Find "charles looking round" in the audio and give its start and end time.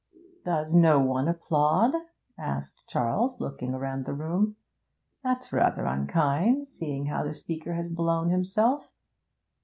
2.87-4.05